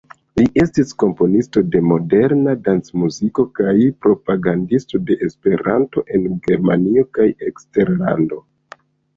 [0.39, 3.75] Li estis komponisto de moderna dancmuziko kaj
[4.07, 8.43] propagandisto de Esperanto en Germanio kaj eksterlando.